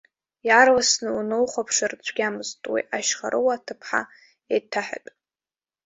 Иаарласны 0.47 1.09
уналыхәаԥшыр 1.19 1.91
цәгьамызт 2.05 2.61
уи 2.71 2.81
ашьхарыуа 2.95 3.55
ҭыԥҳа 3.65 4.01
еиҭаҳәатә! 4.53 5.11